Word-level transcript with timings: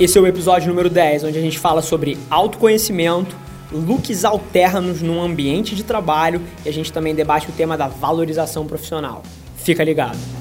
Esse 0.00 0.16
é 0.16 0.20
o 0.20 0.26
episódio 0.28 0.68
número 0.68 0.88
10, 0.88 1.24
onde 1.24 1.38
a 1.38 1.40
gente 1.40 1.58
fala 1.58 1.82
sobre 1.82 2.16
autoconhecimento, 2.30 3.34
looks 3.72 4.24
alternos 4.24 5.02
num 5.02 5.20
ambiente 5.20 5.74
de 5.74 5.82
trabalho 5.82 6.40
e 6.64 6.68
a 6.68 6.72
gente 6.72 6.92
também 6.92 7.16
debate 7.16 7.48
o 7.48 7.52
tema 7.52 7.76
da 7.76 7.88
valorização 7.88 8.64
profissional. 8.64 9.24
Fica 9.56 9.82
ligado! 9.82 10.37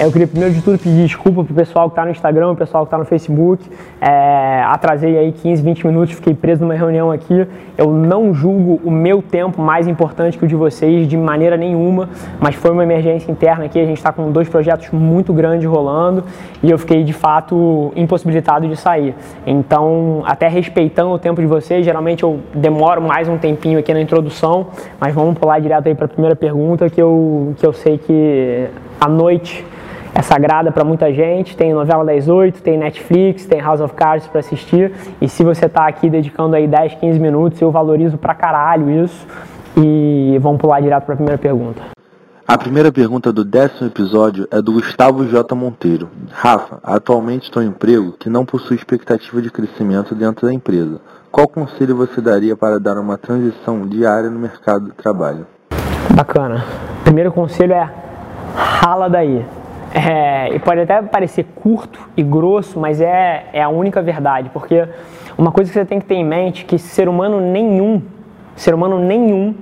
Eu 0.00 0.10
queria 0.10 0.26
primeiro 0.26 0.54
de 0.54 0.62
tudo 0.62 0.78
pedir 0.78 1.02
desculpa 1.02 1.44
pro 1.44 1.54
pessoal 1.54 1.90
que 1.90 1.92
está 1.92 2.06
no 2.06 2.10
Instagram, 2.10 2.52
o 2.52 2.56
pessoal 2.56 2.84
que 2.84 2.86
está 2.86 2.96
no 2.96 3.04
Facebook. 3.04 3.62
É, 4.00 4.62
atrasei 4.66 5.18
aí 5.18 5.30
15, 5.30 5.62
20 5.62 5.86
minutos, 5.86 6.14
fiquei 6.14 6.32
preso 6.32 6.62
numa 6.62 6.72
reunião 6.72 7.10
aqui. 7.10 7.46
Eu 7.76 7.92
não 7.92 8.32
julgo 8.32 8.80
o 8.82 8.90
meu 8.90 9.20
tempo 9.20 9.60
mais 9.60 9.86
importante 9.86 10.38
que 10.38 10.44
o 10.46 10.48
de 10.48 10.54
vocês 10.54 11.06
de 11.06 11.18
maneira 11.18 11.54
nenhuma, 11.54 12.08
mas 12.40 12.54
foi 12.54 12.70
uma 12.70 12.82
emergência 12.82 13.30
interna 13.30 13.66
aqui. 13.66 13.78
A 13.78 13.84
gente 13.84 13.98
está 13.98 14.10
com 14.10 14.32
dois 14.32 14.48
projetos 14.48 14.88
muito 14.90 15.34
grandes 15.34 15.68
rolando 15.68 16.24
e 16.62 16.70
eu 16.70 16.78
fiquei 16.78 17.04
de 17.04 17.12
fato 17.12 17.92
impossibilitado 17.94 18.66
de 18.66 18.76
sair. 18.76 19.14
Então, 19.46 20.22
até 20.24 20.48
respeitando 20.48 21.10
o 21.10 21.18
tempo 21.18 21.42
de 21.42 21.46
vocês, 21.46 21.84
geralmente 21.84 22.22
eu 22.22 22.40
demoro 22.54 23.02
mais 23.02 23.28
um 23.28 23.36
tempinho 23.36 23.78
aqui 23.78 23.92
na 23.92 24.00
introdução, 24.00 24.68
mas 24.98 25.14
vamos 25.14 25.38
pular 25.38 25.60
direto 25.60 25.88
aí 25.88 25.94
para 25.94 26.06
a 26.06 26.08
primeira 26.08 26.34
pergunta 26.34 26.88
que 26.88 27.02
eu, 27.02 27.52
que 27.58 27.66
eu 27.66 27.74
sei 27.74 27.98
que 27.98 28.66
à 28.98 29.06
noite 29.06 29.62
é 30.14 30.22
sagrada 30.22 30.70
para 30.70 30.84
muita 30.84 31.12
gente. 31.12 31.56
Tem 31.56 31.72
novela 31.72 32.04
das 32.04 32.28
oito, 32.28 32.62
tem 32.62 32.78
Netflix, 32.78 33.46
tem 33.46 33.60
House 33.60 33.80
of 33.80 33.94
Cards 33.94 34.26
para 34.26 34.40
assistir. 34.40 34.92
E 35.20 35.28
se 35.28 35.44
você 35.44 35.66
está 35.66 35.86
aqui 35.86 36.10
dedicando 36.10 36.56
aí 36.56 36.66
10, 36.66 36.94
15 36.94 37.18
minutos, 37.18 37.60
eu 37.60 37.70
valorizo 37.70 38.18
pra 38.18 38.34
caralho 38.34 39.04
isso. 39.04 39.26
E 39.76 40.38
vamos 40.40 40.60
pular 40.60 40.80
direto 40.80 41.04
para 41.04 41.14
a 41.14 41.16
primeira 41.16 41.38
pergunta. 41.38 41.82
A 42.46 42.58
primeira 42.58 42.90
pergunta 42.90 43.32
do 43.32 43.44
décimo 43.44 43.86
episódio 43.86 44.48
é 44.50 44.60
do 44.60 44.72
Gustavo 44.72 45.24
J. 45.24 45.54
Monteiro. 45.54 46.08
Rafa, 46.32 46.80
atualmente 46.82 47.44
estou 47.44 47.62
em 47.62 47.68
emprego 47.68 48.10
que 48.18 48.28
não 48.28 48.44
possui 48.44 48.76
expectativa 48.76 49.40
de 49.40 49.50
crescimento 49.52 50.16
dentro 50.16 50.48
da 50.48 50.52
empresa. 50.52 51.00
Qual 51.30 51.46
conselho 51.46 51.94
você 51.94 52.20
daria 52.20 52.56
para 52.56 52.80
dar 52.80 52.98
uma 52.98 53.16
transição 53.16 53.86
diária 53.86 54.28
no 54.28 54.40
mercado 54.40 54.86
de 54.86 54.92
trabalho? 54.92 55.46
Bacana. 56.12 56.64
Primeiro 57.04 57.30
conselho 57.30 57.72
é 57.72 57.88
rala 58.56 59.08
daí. 59.08 59.46
É, 59.92 60.54
e 60.54 60.58
pode 60.58 60.80
até 60.80 61.02
parecer 61.02 61.46
curto 61.54 62.08
e 62.16 62.22
grosso, 62.22 62.78
mas 62.78 63.00
é, 63.00 63.46
é 63.52 63.62
a 63.62 63.68
única 63.68 64.00
verdade, 64.00 64.48
porque 64.52 64.86
uma 65.36 65.50
coisa 65.50 65.70
que 65.70 65.78
você 65.78 65.84
tem 65.84 65.98
que 65.98 66.06
ter 66.06 66.14
em 66.14 66.24
mente 66.24 66.62
é 66.62 66.66
que 66.66 66.78
ser 66.78 67.08
humano 67.08 67.40
nenhum, 67.40 68.00
ser 68.54 68.72
humano 68.72 68.98
nenhum 69.00 69.54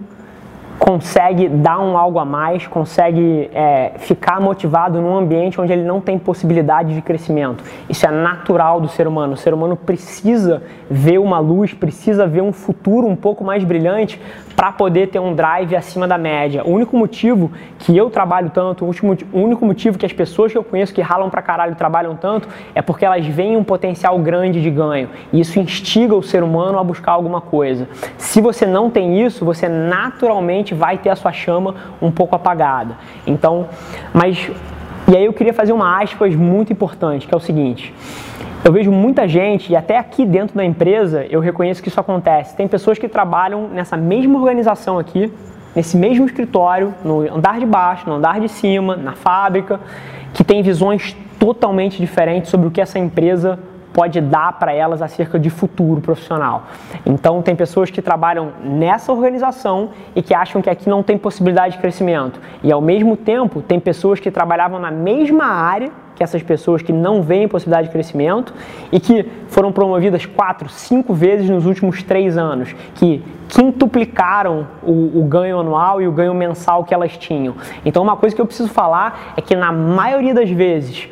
consegue 0.78 1.48
dar 1.48 1.80
um 1.80 1.98
algo 1.98 2.18
a 2.18 2.24
mais, 2.24 2.66
consegue 2.66 3.50
é, 3.52 3.92
ficar 3.98 4.40
motivado 4.40 5.00
num 5.00 5.16
ambiente 5.16 5.60
onde 5.60 5.72
ele 5.72 5.82
não 5.82 6.00
tem 6.00 6.18
possibilidade 6.18 6.94
de 6.94 7.02
crescimento. 7.02 7.64
Isso 7.88 8.06
é 8.06 8.10
natural 8.10 8.80
do 8.80 8.88
ser 8.88 9.06
humano. 9.06 9.34
O 9.34 9.36
ser 9.36 9.52
humano 9.52 9.76
precisa 9.76 10.62
ver 10.88 11.18
uma 11.18 11.38
luz, 11.38 11.74
precisa 11.74 12.26
ver 12.26 12.42
um 12.42 12.52
futuro 12.52 13.06
um 13.06 13.16
pouco 13.16 13.44
mais 13.44 13.64
brilhante 13.64 14.20
para 14.58 14.72
poder 14.72 15.06
ter 15.06 15.20
um 15.20 15.34
drive 15.34 15.76
acima 15.76 16.08
da 16.08 16.18
média. 16.18 16.64
O 16.64 16.72
único 16.72 16.96
motivo 16.96 17.52
que 17.78 17.96
eu 17.96 18.10
trabalho 18.10 18.50
tanto, 18.50 18.84
o, 18.84 18.90
único 19.32 19.64
motivo 19.64 19.96
que 19.96 20.04
as 20.04 20.12
pessoas 20.12 20.50
que 20.50 20.58
eu 20.58 20.64
conheço 20.64 20.92
que 20.92 21.00
ralam 21.00 21.30
para 21.30 21.40
caralho 21.40 21.76
trabalham 21.76 22.16
tanto 22.16 22.48
é 22.74 22.82
porque 22.82 23.04
elas 23.04 23.24
veem 23.24 23.56
um 23.56 23.62
potencial 23.62 24.18
grande 24.18 24.60
de 24.60 24.68
ganho. 24.68 25.10
E 25.32 25.38
isso 25.38 25.60
instiga 25.60 26.14
o 26.16 26.22
ser 26.24 26.42
humano 26.42 26.76
a 26.76 26.82
buscar 26.82 27.12
alguma 27.12 27.40
coisa. 27.40 27.88
Se 28.16 28.40
você 28.40 28.66
não 28.66 28.90
tem 28.90 29.24
isso, 29.24 29.44
você 29.44 29.68
naturalmente 29.68 30.67
vai 30.74 30.98
ter 30.98 31.10
a 31.10 31.16
sua 31.16 31.32
chama 31.32 31.74
um 32.00 32.10
pouco 32.10 32.36
apagada. 32.36 32.96
Então, 33.26 33.68
mas 34.12 34.50
e 35.10 35.16
aí 35.16 35.24
eu 35.24 35.32
queria 35.32 35.54
fazer 35.54 35.72
uma 35.72 36.02
aspas 36.02 36.34
muito 36.36 36.70
importante, 36.70 37.26
que 37.26 37.34
é 37.34 37.36
o 37.36 37.40
seguinte: 37.40 37.94
eu 38.62 38.70
vejo 38.70 38.92
muita 38.92 39.26
gente, 39.26 39.72
e 39.72 39.76
até 39.76 39.96
aqui 39.96 40.26
dentro 40.26 40.54
da 40.54 40.64
empresa 40.64 41.24
eu 41.30 41.40
reconheço 41.40 41.82
que 41.82 41.88
isso 41.88 41.98
acontece. 41.98 42.54
Tem 42.54 42.68
pessoas 42.68 42.98
que 42.98 43.08
trabalham 43.08 43.68
nessa 43.68 43.96
mesma 43.96 44.38
organização 44.38 44.98
aqui, 44.98 45.32
nesse 45.74 45.96
mesmo 45.96 46.26
escritório, 46.26 46.94
no 47.02 47.20
andar 47.34 47.58
de 47.58 47.64
baixo, 47.64 48.06
no 48.06 48.16
andar 48.16 48.38
de 48.38 48.48
cima, 48.48 48.96
na 48.96 49.12
fábrica, 49.12 49.80
que 50.34 50.44
tem 50.44 50.62
visões 50.62 51.16
totalmente 51.38 51.98
diferentes 51.98 52.50
sobre 52.50 52.66
o 52.66 52.70
que 52.70 52.80
essa 52.80 52.98
empresa 52.98 53.58
pode 53.98 54.20
dar 54.20 54.52
para 54.52 54.72
elas 54.72 55.02
acerca 55.02 55.40
de 55.40 55.50
futuro 55.50 56.00
profissional. 56.00 56.68
Então, 57.04 57.42
tem 57.42 57.56
pessoas 57.56 57.90
que 57.90 58.00
trabalham 58.00 58.52
nessa 58.62 59.12
organização 59.12 59.90
e 60.14 60.22
que 60.22 60.32
acham 60.32 60.62
que 60.62 60.70
aqui 60.70 60.88
não 60.88 61.02
tem 61.02 61.18
possibilidade 61.18 61.74
de 61.74 61.80
crescimento. 61.80 62.40
E, 62.62 62.70
ao 62.70 62.80
mesmo 62.80 63.16
tempo, 63.16 63.60
tem 63.60 63.80
pessoas 63.80 64.20
que 64.20 64.30
trabalhavam 64.30 64.78
na 64.78 64.92
mesma 64.92 65.46
área 65.46 65.90
que 66.14 66.22
essas 66.22 66.44
pessoas 66.44 66.80
que 66.80 66.92
não 66.92 67.22
veem 67.22 67.48
possibilidade 67.48 67.88
de 67.88 67.92
crescimento 67.92 68.54
e 68.92 69.00
que 69.00 69.28
foram 69.48 69.72
promovidas 69.72 70.26
quatro, 70.26 70.68
cinco 70.68 71.12
vezes 71.12 71.50
nos 71.50 71.66
últimos 71.66 72.00
três 72.00 72.38
anos, 72.38 72.74
que 72.94 73.24
quintuplicaram 73.48 74.66
o, 74.80 75.20
o, 75.20 75.24
ganho 75.24 75.58
anual 75.58 76.00
e 76.00 76.06
o 76.06 76.12
ganho 76.12 76.34
mensal 76.34 76.84
que 76.84 76.94
elas 76.94 77.16
tinham. 77.16 77.56
Então, 77.84 78.02
uma 78.02 78.16
coisa 78.16 78.34
que 78.34 78.40
eu 78.40 78.46
preciso 78.46 78.68
falar 78.68 79.34
é 79.36 79.40
que 79.40 79.56
na 79.56 79.72
maioria 79.72 80.34
das 80.34 80.50
vezes 80.50 81.08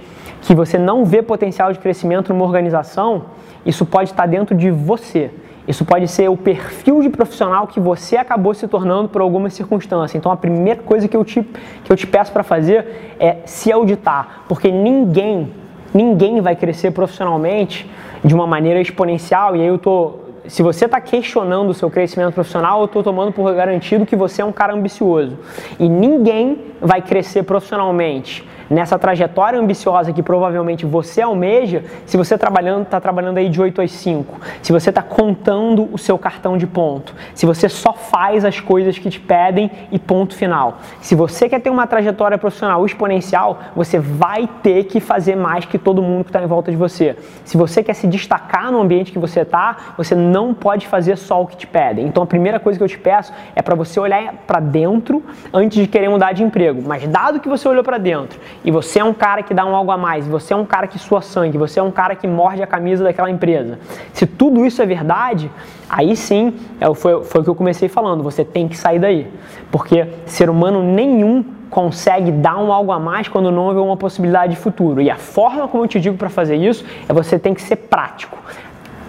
que 0.46 0.54
você 0.54 0.78
não 0.78 1.04
vê 1.04 1.22
potencial 1.22 1.72
de 1.72 1.78
crescimento 1.78 2.32
numa 2.32 2.44
organização, 2.44 3.24
isso 3.64 3.84
pode 3.84 4.10
estar 4.10 4.26
dentro 4.26 4.54
de 4.54 4.70
você. 4.70 5.30
Isso 5.66 5.84
pode 5.84 6.06
ser 6.06 6.30
o 6.30 6.36
perfil 6.36 7.02
de 7.02 7.08
profissional 7.08 7.66
que 7.66 7.80
você 7.80 8.16
acabou 8.16 8.54
se 8.54 8.68
tornando 8.68 9.08
por 9.08 9.20
alguma 9.20 9.50
circunstância. 9.50 10.16
Então, 10.16 10.30
a 10.30 10.36
primeira 10.36 10.80
coisa 10.80 11.08
que 11.08 11.16
eu 11.16 11.24
te, 11.24 11.42
que 11.82 11.90
eu 11.90 11.96
te 11.96 12.06
peço 12.06 12.30
para 12.30 12.44
fazer 12.44 13.16
é 13.18 13.38
se 13.44 13.72
auditar, 13.72 14.44
porque 14.48 14.70
ninguém, 14.70 15.52
ninguém 15.92 16.40
vai 16.40 16.54
crescer 16.54 16.92
profissionalmente 16.92 17.90
de 18.24 18.32
uma 18.32 18.46
maneira 18.46 18.80
exponencial. 18.80 19.56
E 19.56 19.62
aí 19.62 19.66
eu 19.66 19.78
tô 19.78 20.26
se 20.46 20.62
você 20.62 20.84
está 20.84 21.00
questionando 21.00 21.70
o 21.70 21.74
seu 21.74 21.90
crescimento 21.90 22.32
profissional, 22.32 22.78
eu 22.78 22.84
estou 22.84 23.02
tomando 23.02 23.32
por 23.32 23.52
garantido 23.52 24.06
que 24.06 24.14
você 24.14 24.42
é 24.42 24.44
um 24.44 24.52
cara 24.52 24.72
ambicioso. 24.72 25.36
E 25.76 25.88
ninguém 25.88 26.58
vai 26.80 27.02
crescer 27.02 27.42
profissionalmente 27.42 28.44
nessa 28.68 28.98
trajetória 28.98 29.58
ambiciosa 29.58 30.12
que 30.12 30.22
provavelmente 30.22 30.84
você 30.84 31.22
almeja, 31.22 31.84
se 32.04 32.16
você 32.16 32.36
trabalhando 32.36 32.82
está 32.82 33.00
trabalhando 33.00 33.38
aí 33.38 33.48
de 33.48 33.60
8 33.60 33.82
às 33.82 33.92
5, 33.92 34.40
se 34.62 34.72
você 34.72 34.90
está 34.90 35.02
contando 35.02 35.88
o 35.92 35.98
seu 35.98 36.18
cartão 36.18 36.56
de 36.56 36.66
ponto, 36.66 37.14
se 37.34 37.46
você 37.46 37.68
só 37.68 37.92
faz 37.92 38.44
as 38.44 38.60
coisas 38.60 38.98
que 38.98 39.10
te 39.10 39.20
pedem 39.20 39.70
e 39.90 39.98
ponto 39.98 40.34
final. 40.34 40.78
Se 41.00 41.14
você 41.14 41.48
quer 41.48 41.60
ter 41.60 41.70
uma 41.70 41.86
trajetória 41.86 42.38
profissional 42.38 42.84
exponencial, 42.84 43.58
você 43.74 43.98
vai 43.98 44.48
ter 44.62 44.84
que 44.84 45.00
fazer 45.00 45.36
mais 45.36 45.64
que 45.64 45.78
todo 45.78 46.02
mundo 46.02 46.24
que 46.24 46.30
está 46.30 46.42
em 46.42 46.46
volta 46.46 46.70
de 46.70 46.76
você. 46.76 47.16
Se 47.44 47.56
você 47.56 47.82
quer 47.82 47.94
se 47.94 48.06
destacar 48.06 48.70
no 48.70 48.80
ambiente 48.80 49.12
que 49.12 49.18
você 49.18 49.40
está, 49.40 49.94
você 49.96 50.14
não 50.14 50.54
pode 50.54 50.86
fazer 50.86 51.16
só 51.16 51.42
o 51.42 51.46
que 51.46 51.56
te 51.56 51.66
pedem. 51.66 52.06
Então 52.06 52.22
a 52.22 52.26
primeira 52.26 52.58
coisa 52.58 52.78
que 52.78 52.82
eu 52.82 52.88
te 52.88 52.98
peço 52.98 53.32
é 53.54 53.62
para 53.62 53.74
você 53.74 53.98
olhar 53.98 54.34
para 54.46 54.60
dentro 54.60 55.22
antes 55.52 55.78
de 55.78 55.86
querer 55.86 56.08
mudar 56.08 56.32
de 56.32 56.42
emprego. 56.42 56.82
Mas 56.86 57.06
dado 57.06 57.40
que 57.40 57.48
você 57.48 57.68
olhou 57.68 57.84
para 57.84 57.98
dentro 57.98 58.38
e 58.64 58.70
você 58.70 58.98
é 58.98 59.04
um 59.04 59.14
cara 59.14 59.42
que 59.42 59.54
dá 59.54 59.64
um 59.64 59.74
algo 59.74 59.90
a 59.90 59.96
mais, 59.96 60.26
você 60.26 60.52
é 60.52 60.56
um 60.56 60.64
cara 60.64 60.86
que 60.86 60.98
sua 60.98 61.20
sangue, 61.20 61.56
você 61.56 61.80
é 61.80 61.82
um 61.82 61.90
cara 61.90 62.14
que 62.14 62.26
morde 62.26 62.62
a 62.62 62.66
camisa 62.66 63.04
daquela 63.04 63.30
empresa. 63.30 63.78
Se 64.12 64.26
tudo 64.26 64.64
isso 64.64 64.82
é 64.82 64.86
verdade, 64.86 65.50
aí 65.88 66.16
sim, 66.16 66.54
é 66.80 66.92
foi, 66.94 67.22
foi 67.24 67.40
o 67.40 67.44
que 67.44 67.50
eu 67.50 67.54
comecei 67.54 67.88
falando, 67.88 68.22
você 68.22 68.44
tem 68.44 68.68
que 68.68 68.76
sair 68.76 68.98
daí. 68.98 69.26
Porque 69.70 70.06
ser 70.26 70.50
humano 70.50 70.82
nenhum 70.82 71.44
consegue 71.70 72.30
dar 72.30 72.58
um 72.58 72.72
algo 72.72 72.92
a 72.92 72.98
mais 72.98 73.28
quando 73.28 73.50
não 73.50 73.66
houver 73.66 73.80
uma 73.80 73.96
possibilidade 73.96 74.54
de 74.54 74.58
futuro. 74.58 75.00
E 75.00 75.10
a 75.10 75.16
forma 75.16 75.66
como 75.68 75.84
eu 75.84 75.88
te 75.88 76.00
digo 76.00 76.16
para 76.16 76.30
fazer 76.30 76.56
isso 76.56 76.84
é 77.08 77.12
você 77.12 77.38
tem 77.38 77.54
que 77.54 77.62
ser 77.62 77.76
prático 77.76 78.36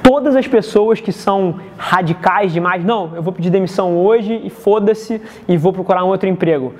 todas 0.08 0.38
as 0.38 0.48
pessoas 0.48 1.02
que 1.02 1.12
são 1.12 1.56
radicais 1.78 2.54
demais, 2.54 2.82
não, 2.82 3.14
eu 3.14 3.22
vou 3.22 3.34
pedir 3.34 3.50
demissão 3.50 3.98
hoje 3.98 4.40
e 4.42 4.50
foda-se 4.50 5.22
e 5.50 5.58
vou 5.58 5.74
procurar 5.74 6.06
um 6.06 6.08
outro 6.08 6.30
emprego 6.30 6.74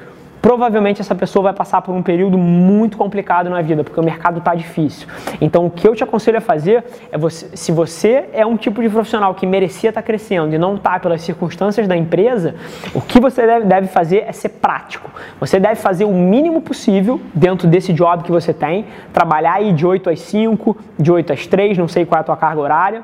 provavelmente 0.48 1.02
essa 1.02 1.14
pessoa 1.14 1.44
vai 1.44 1.54
passar 1.54 1.82
por 1.82 1.94
um 1.94 2.02
período 2.02 2.38
muito 2.38 2.96
complicado 2.96 3.50
na 3.50 3.62
vida, 3.62 3.84
porque 3.84 4.00
o 4.00 4.04
mercado 4.04 4.38
está 4.38 4.56
difícil. 4.56 5.06
Então, 5.42 5.66
o 5.66 5.70
que 5.70 5.86
eu 5.86 5.94
te 5.94 6.06
aconselho 6.06 6.38
a 6.38 6.42
fazer 6.42 6.86
é 7.12 7.18
você, 7.18 7.50
se 7.54 7.70
você 7.70 8.30
é 8.32 8.46
um 8.46 8.56
tipo 8.56 8.82
de 8.82 8.88
profissional 8.90 9.36
que 9.36 9.46
merecia 9.46 9.90
estar 9.90 10.02
tá 10.02 10.06
crescendo 10.08 10.56
e 10.56 10.58
não 10.58 10.76
está 10.76 10.98
pelas 11.02 11.22
circunstâncias 11.22 11.86
da 11.86 11.98
empresa, 11.98 12.56
o 12.96 13.02
que 13.02 13.20
você 13.20 13.46
deve, 13.46 13.66
deve 13.66 13.88
fazer 13.88 14.24
é 14.26 14.32
ser 14.32 14.48
prático. 14.48 15.12
Você 15.38 15.60
deve 15.60 15.76
fazer 15.76 16.06
o 16.06 16.14
mínimo 16.14 16.62
possível 16.62 17.20
dentro 17.34 17.68
desse 17.68 17.92
job 17.92 18.24
que 18.24 18.32
você 18.32 18.54
tem, 18.54 18.86
trabalhar 19.12 19.56
aí 19.56 19.74
de 19.74 19.86
8 19.86 20.10
às 20.10 20.22
5, 20.22 20.78
de 20.98 21.12
8 21.12 21.34
às 21.34 21.46
3, 21.46 21.78
não 21.78 21.90
sei 21.90 22.06
qual 22.06 22.20
é 22.20 22.22
a 22.22 22.24
tua 22.24 22.38
carga 22.38 22.62
horária, 22.62 23.04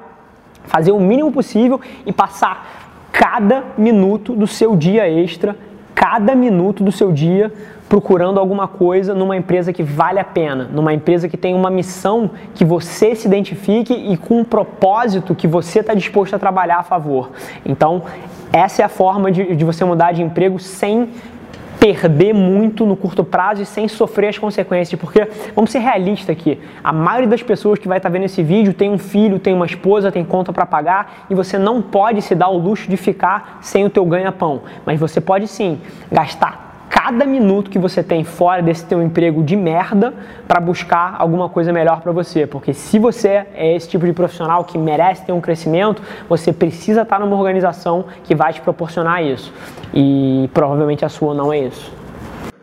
fazer 0.64 0.94
o 0.94 1.00
mínimo 1.02 1.30
possível 1.30 1.82
e 2.06 2.14
passar 2.14 2.88
cada 3.12 3.66
minuto 3.78 4.34
do 4.34 4.48
seu 4.48 4.78
dia 4.78 5.10
extra 5.10 5.58
cada 5.96 6.36
minuto 6.36 6.84
do 6.84 6.92
seu 6.92 7.12
dia 7.12 7.52
procurando 7.88 8.40
alguma 8.40 8.68
coisa 8.68 9.14
numa 9.14 9.38
empresa 9.38 9.72
que 9.72 9.84
vale 9.84 10.20
a 10.20 10.24
pena, 10.24 10.68
numa 10.72 10.94
empresa 10.94 11.30
que 11.30 11.38
tem 11.38 11.54
uma 11.54 11.70
missão 11.70 12.32
que 12.56 12.66
você 12.66 13.14
se 13.14 13.28
identifique 13.28 13.94
e 13.94 14.18
com 14.18 14.40
um 14.40 14.44
propósito 14.44 15.36
que 15.36 15.48
você 15.48 15.80
está 15.80 15.94
disposto 15.94 16.34
a 16.36 16.40
trabalhar 16.40 16.80
a 16.80 16.84
favor. 16.84 17.30
Então, 17.64 18.02
essa 18.52 18.82
é 18.82 18.86
a 18.86 18.90
forma 18.90 19.32
de, 19.32 19.56
de 19.56 19.64
você 19.64 19.86
mudar 19.86 20.12
de 20.12 20.24
emprego 20.24 20.60
sem 20.60 21.10
perder 21.84 22.34
muito 22.34 22.86
no 22.86 22.96
curto 22.96 23.26
prazo 23.26 23.62
e 23.62 23.66
sem 23.66 23.90
sofrer 23.90 24.30
as 24.30 24.38
consequências, 24.38 24.98
porque 24.98 25.28
vamos 25.54 25.70
ser 25.70 25.80
realistas 25.80 26.30
aqui, 26.30 26.58
a 26.82 26.94
maioria 26.94 27.28
das 27.28 27.44
pessoas 27.44 27.78
que 27.78 27.90
vai 27.90 27.98
estar 27.98 28.08
vendo 28.08 28.24
esse 28.24 28.42
vídeo 28.42 28.74
tem 28.74 28.90
um 28.90 28.98
filho, 28.98 29.38
tem 29.38 29.54
uma 29.54 29.66
esposa, 29.66 30.10
tem 30.10 30.24
conta 30.24 30.54
para 30.54 30.66
pagar 30.66 31.26
e 31.30 31.36
você 31.36 31.58
não 31.58 31.82
pode 31.82 32.22
se 32.22 32.36
dar 32.36 32.48
o 32.48 32.58
luxo 32.58 32.90
de 32.90 32.96
ficar 32.96 33.58
sem 33.60 33.84
o 33.84 33.90
teu 33.90 34.06
ganha-pão, 34.06 34.62
mas 34.86 34.98
você 34.98 35.20
pode 35.20 35.46
sim 35.46 35.82
gastar 36.10 36.73
cada 37.04 37.26
minuto 37.26 37.70
que 37.70 37.78
você 37.78 38.02
tem 38.02 38.24
fora 38.24 38.62
desse 38.62 38.86
teu 38.86 39.04
emprego 39.04 39.44
de 39.44 39.58
merda 39.58 40.14
para 40.48 40.62
buscar 40.62 41.18
alguma 41.20 41.50
coisa 41.50 41.74
melhor 41.74 42.00
para 42.00 42.14
você, 42.14 42.48
porque 42.48 42.74
se 42.74 42.98
você 42.98 43.46
é 43.54 43.76
esse 43.76 43.90
tipo 43.90 44.06
de 44.06 44.14
profissional 44.14 44.64
que 44.64 44.78
merece 44.78 45.26
ter 45.26 45.34
um 45.34 45.42
crescimento, 45.42 46.02
você 46.30 46.54
precisa 46.54 47.02
estar 47.02 47.20
numa 47.20 47.36
organização 47.36 48.06
que 48.24 48.34
vai 48.34 48.54
te 48.54 48.62
proporcionar 48.62 49.22
isso. 49.22 49.54
E 49.94 50.50
provavelmente 50.54 51.04
a 51.04 51.10
sua 51.10 51.34
não 51.34 51.52
é 51.52 51.60
isso. 51.60 51.92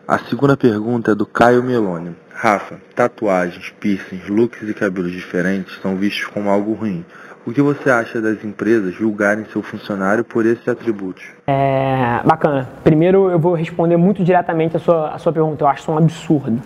A 0.08 0.18
segunda 0.18 0.56
pergunta 0.56 1.12
é 1.12 1.14
do 1.14 1.26
Caio 1.26 1.62
Meloni. 1.62 2.16
Rafa, 2.32 2.80
tatuagens, 2.94 3.74
piercings, 3.78 4.26
looks 4.26 4.66
e 4.66 4.72
cabelos 4.72 5.12
diferentes 5.12 5.78
são 5.82 5.96
vistos 5.96 6.28
como 6.28 6.48
algo 6.48 6.72
ruim. 6.72 7.04
O 7.46 7.52
que 7.52 7.62
você 7.62 7.88
acha 7.88 8.20
das 8.20 8.44
empresas 8.44 8.92
julgarem 8.92 9.46
seu 9.46 9.62
funcionário 9.62 10.22
por 10.22 10.44
esses 10.44 10.68
atributos? 10.68 11.24
É, 11.46 12.20
bacana. 12.22 12.68
Primeiro 12.84 13.30
eu 13.30 13.38
vou 13.38 13.54
responder 13.54 13.96
muito 13.96 14.22
diretamente 14.22 14.76
a 14.76 14.78
sua, 14.78 15.08
a 15.08 15.18
sua 15.18 15.32
pergunta. 15.32 15.64
Eu 15.64 15.68
acho 15.68 15.80
isso 15.80 15.90
um 15.90 15.96
absurdo. 15.96 16.60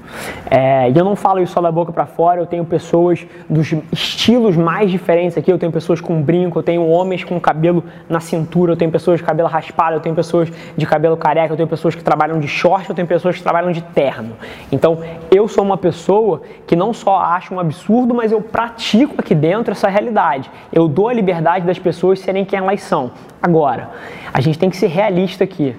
É, 0.50 0.90
e 0.90 0.98
eu 0.98 1.04
não 1.04 1.14
falo 1.14 1.40
isso 1.40 1.52
só 1.52 1.60
da 1.60 1.70
boca 1.70 1.92
para 1.92 2.06
fora, 2.06 2.40
eu 2.40 2.46
tenho 2.46 2.64
pessoas 2.64 3.24
dos 3.48 3.72
estilos 3.92 4.56
mais 4.56 4.90
diferentes 4.90 5.38
aqui. 5.38 5.50
Eu 5.50 5.58
tenho 5.58 5.70
pessoas 5.70 6.00
com 6.00 6.20
brinco, 6.20 6.58
eu 6.58 6.62
tenho 6.64 6.84
homens 6.88 7.22
com 7.22 7.38
cabelo 7.40 7.84
na 8.08 8.18
cintura, 8.18 8.72
eu 8.72 8.76
tenho 8.76 8.90
pessoas 8.90 9.20
de 9.20 9.24
cabelo 9.24 9.48
raspado, 9.48 9.94
eu 9.94 10.00
tenho 10.00 10.14
pessoas 10.14 10.50
de 10.76 10.86
cabelo 10.86 11.16
careca, 11.16 11.52
eu 11.52 11.56
tenho 11.56 11.68
pessoas 11.68 11.94
que 11.94 12.02
trabalham 12.02 12.40
de 12.40 12.48
short, 12.48 12.90
eu 12.90 12.96
tenho 12.96 13.06
pessoas 13.06 13.36
que 13.36 13.42
trabalham 13.44 13.70
de 13.70 13.80
terno. 13.80 14.36
Então 14.72 14.98
eu 15.30 15.46
sou 15.46 15.62
uma 15.62 15.76
pessoa 15.76 16.42
que 16.66 16.74
não 16.74 16.92
só 16.92 17.20
acho 17.20 17.54
um 17.54 17.60
absurdo, 17.60 18.12
mas 18.12 18.32
eu 18.32 18.40
pratico 18.40 19.14
aqui 19.18 19.36
dentro 19.36 19.70
essa 19.70 19.88
realidade. 19.88 20.50
Eu 20.74 20.88
dou 20.88 21.08
a 21.08 21.12
liberdade 21.12 21.64
das 21.64 21.78
pessoas 21.78 22.18
serem 22.18 22.44
quem 22.44 22.58
elas 22.58 22.82
são. 22.82 23.12
Agora, 23.40 23.90
a 24.32 24.40
gente 24.40 24.58
tem 24.58 24.68
que 24.68 24.76
ser 24.76 24.88
realista 24.88 25.44
aqui. 25.44 25.72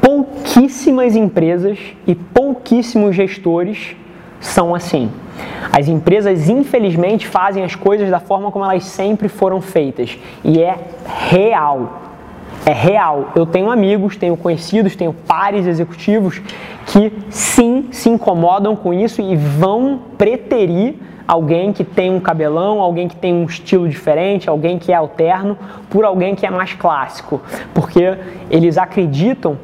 Pouquíssimas 0.00 1.14
empresas 1.14 1.78
e 2.04 2.12
pouquíssimos 2.12 3.14
gestores 3.14 3.94
são 4.40 4.74
assim. 4.74 5.12
As 5.72 5.86
empresas, 5.86 6.48
infelizmente, 6.48 7.24
fazem 7.24 7.62
as 7.62 7.76
coisas 7.76 8.10
da 8.10 8.18
forma 8.18 8.50
como 8.50 8.64
elas 8.64 8.82
sempre 8.82 9.28
foram 9.28 9.60
feitas. 9.60 10.18
E 10.42 10.60
é 10.60 10.76
real. 11.30 12.00
É 12.64 12.72
real. 12.72 13.30
Eu 13.36 13.46
tenho 13.46 13.70
amigos, 13.70 14.16
tenho 14.16 14.36
conhecidos, 14.36 14.96
tenho 14.96 15.12
pares 15.12 15.68
executivos 15.68 16.42
que 16.86 17.12
sim 17.30 17.86
se 17.92 18.08
incomodam 18.08 18.74
com 18.74 18.92
isso 18.92 19.22
e 19.22 19.36
vão 19.36 20.00
preterir 20.18 20.96
alguém 21.26 21.72
que 21.72 21.84
tem 21.84 22.10
um 22.10 22.20
cabelão, 22.20 22.80
alguém 22.80 23.08
que 23.08 23.16
tem 23.16 23.34
um 23.34 23.44
estilo 23.44 23.88
diferente, 23.88 24.48
alguém 24.48 24.78
que 24.78 24.92
é 24.92 24.94
alterno, 24.94 25.58
por 25.90 26.04
alguém 26.04 26.34
que 26.34 26.46
é 26.46 26.50
mais 26.50 26.72
clássico, 26.72 27.40
porque 27.74 28.16
eles 28.50 28.78
acreditam 28.78 29.58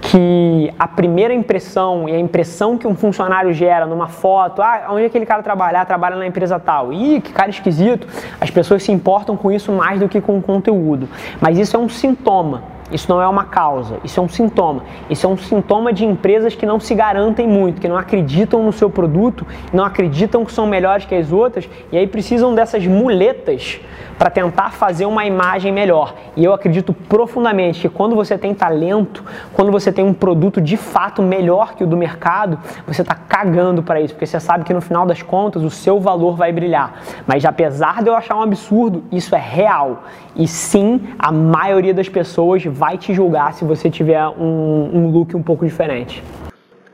que 0.00 0.72
a 0.78 0.86
primeira 0.86 1.32
impressão 1.32 2.06
e 2.08 2.14
a 2.14 2.18
impressão 2.18 2.76
que 2.76 2.86
um 2.86 2.94
funcionário 2.94 3.52
gera 3.54 3.86
numa 3.86 4.06
foto, 4.06 4.60
ah, 4.60 4.88
onde 4.90 5.06
aquele 5.06 5.24
cara 5.24 5.42
trabalha? 5.42 5.80
Ah, 5.80 5.84
trabalha 5.84 6.16
na 6.16 6.26
empresa 6.26 6.58
tal. 6.58 6.92
Ih, 6.92 7.22
que 7.22 7.32
cara 7.32 7.48
esquisito. 7.48 8.06
As 8.38 8.50
pessoas 8.50 8.82
se 8.82 8.92
importam 8.92 9.34
com 9.34 9.50
isso 9.50 9.72
mais 9.72 9.98
do 10.00 10.08
que 10.08 10.20
com 10.20 10.36
o 10.36 10.42
conteúdo. 10.42 11.08
Mas 11.40 11.58
isso 11.58 11.74
é 11.74 11.80
um 11.80 11.88
sintoma 11.88 12.73
isso 12.94 13.10
não 13.10 13.20
é 13.20 13.26
uma 13.26 13.44
causa, 13.44 13.98
isso 14.04 14.20
é 14.20 14.22
um 14.22 14.28
sintoma. 14.28 14.84
Isso 15.10 15.26
é 15.26 15.28
um 15.28 15.36
sintoma 15.36 15.92
de 15.92 16.04
empresas 16.04 16.54
que 16.54 16.64
não 16.64 16.78
se 16.78 16.94
garantem 16.94 17.48
muito, 17.48 17.80
que 17.80 17.88
não 17.88 17.96
acreditam 17.96 18.62
no 18.62 18.72
seu 18.72 18.88
produto, 18.88 19.44
não 19.72 19.84
acreditam 19.84 20.44
que 20.44 20.52
são 20.52 20.64
melhores 20.64 21.04
que 21.04 21.14
as 21.14 21.32
outras 21.32 21.68
e 21.90 21.98
aí 21.98 22.06
precisam 22.06 22.54
dessas 22.54 22.86
muletas 22.86 23.80
para 24.16 24.30
tentar 24.30 24.70
fazer 24.70 25.06
uma 25.06 25.26
imagem 25.26 25.72
melhor. 25.72 26.14
E 26.36 26.44
eu 26.44 26.52
acredito 26.52 26.92
profundamente 26.92 27.80
que 27.80 27.88
quando 27.88 28.14
você 28.14 28.38
tem 28.38 28.54
talento, 28.54 29.24
quando 29.52 29.72
você 29.72 29.90
tem 29.90 30.04
um 30.04 30.14
produto 30.14 30.60
de 30.60 30.76
fato 30.76 31.20
melhor 31.20 31.74
que 31.74 31.82
o 31.82 31.86
do 31.86 31.96
mercado, 31.96 32.58
você 32.86 33.02
está 33.02 33.16
cagando 33.16 33.82
para 33.82 34.00
isso, 34.00 34.14
porque 34.14 34.26
você 34.26 34.38
sabe 34.38 34.64
que 34.64 34.72
no 34.72 34.80
final 34.80 35.04
das 35.04 35.20
contas 35.20 35.64
o 35.64 35.70
seu 35.70 35.98
valor 35.98 36.36
vai 36.36 36.52
brilhar. 36.52 37.02
Mas 37.26 37.44
apesar 37.44 38.04
de 38.04 38.08
eu 38.08 38.14
achar 38.14 38.36
um 38.36 38.42
absurdo, 38.42 39.02
isso 39.10 39.34
é 39.34 39.40
real. 39.40 40.04
E 40.36 40.46
sim, 40.46 41.08
a 41.18 41.30
maioria 41.30 41.94
das 41.94 42.08
pessoas 42.08 42.64
vai 42.64 42.83
te 42.92 43.14
julgar 43.14 43.54
se 43.54 43.64
você 43.64 43.90
tiver 43.90 44.26
um, 44.28 44.90
um 44.92 45.10
look 45.10 45.34
um 45.34 45.42
pouco 45.42 45.64
diferente. 45.64 46.22